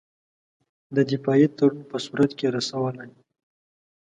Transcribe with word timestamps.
د 0.95 0.97
دفاعي 1.11 1.47
تړون 1.57 1.79
په 1.89 1.97
صورت 2.05 2.31
کې 2.37 2.47
رسولای. 2.57 3.11